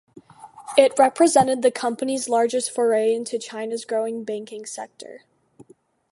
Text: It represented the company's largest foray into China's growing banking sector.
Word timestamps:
It 0.79 0.93
represented 0.97 1.61
the 1.61 1.69
company's 1.69 2.27
largest 2.27 2.71
foray 2.71 3.13
into 3.13 3.37
China's 3.37 3.85
growing 3.85 4.23
banking 4.23 4.65
sector. 4.65 5.25